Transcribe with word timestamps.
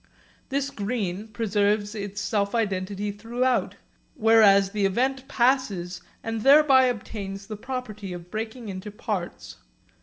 This 0.49 0.71
green 0.71 1.27
preserves 1.27 1.93
its 1.93 2.19
self 2.19 2.55
identity 2.55 3.11
throughout, 3.11 3.75
whereas 4.15 4.71
the 4.71 4.87
event 4.87 5.27
passes 5.27 6.01
and 6.23 6.41
thereby 6.41 6.85
obtains 6.85 7.45
the 7.45 7.55
property 7.55 8.11
of 8.11 8.31
breaking 8.31 8.67
into 8.67 8.89
parts. 8.89 9.57